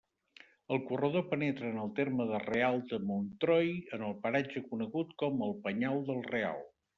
El 0.75 0.79
corredor 0.85 1.25
penetra 1.33 1.67
en 1.73 1.77
el 1.81 1.91
terme 1.99 2.25
de 2.31 2.39
Real 2.45 2.79
de 2.93 2.99
Montroi 3.11 3.69
en 3.99 4.07
el 4.09 4.17
paratge 4.25 4.65
conegut 4.73 5.13
com 5.25 5.47
el 5.51 5.55
Penyal 5.69 6.03
del 6.11 6.25
Real. 6.33 6.59